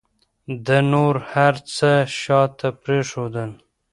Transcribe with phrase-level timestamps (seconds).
[0.65, 3.51] ده نور هر څه شاته پرېښودل.